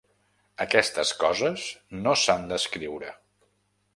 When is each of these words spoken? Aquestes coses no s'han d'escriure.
Aquestes 0.63 1.11
coses 1.25 1.67
no 2.07 2.15
s'han 2.23 2.49
d'escriure. 2.53 3.13